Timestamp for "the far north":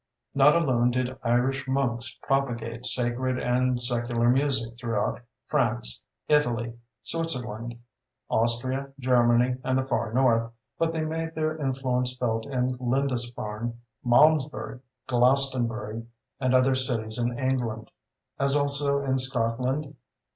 9.77-10.51